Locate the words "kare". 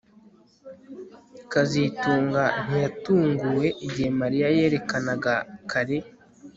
5.71-5.97